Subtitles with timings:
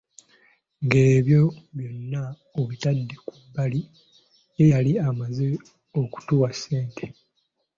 [0.83, 1.41] Ng'ebyo
[1.75, 2.21] byonna
[2.59, 3.81] obitadde ku bbali,
[4.57, 5.47] ye yali amaze
[6.01, 7.05] okutuwa ssente.